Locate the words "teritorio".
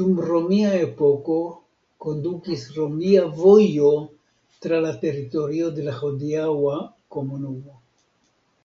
5.00-5.72